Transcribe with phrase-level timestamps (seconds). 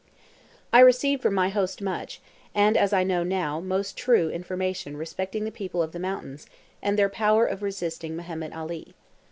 [0.73, 2.21] I received from my host much,
[2.55, 6.47] and (as I now know) most true, information respecting the people of the mountains,
[6.81, 8.95] and their power of resisting Mehemet Ali.